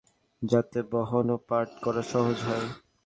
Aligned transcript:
যাতে 0.41 0.79
বহন 0.91 1.27
ও 1.35 1.37
পাঠ 1.49 1.67
করা 1.83 2.03
সহজ 2.11 2.37
হয়। 2.47 2.67